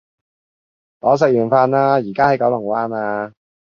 [1.01, 3.31] 我食完飯啦，依家喺九龍灣啊